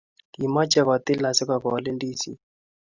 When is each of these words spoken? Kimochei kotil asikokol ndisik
Kimochei 0.33 0.85
kotil 0.87 1.21
asikokol 1.29 1.83
ndisik 1.95 2.39